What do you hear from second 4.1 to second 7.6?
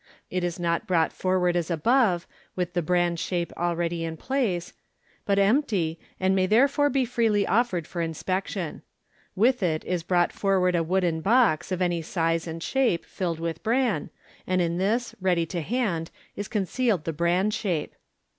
place, but empty, and may therefore be freely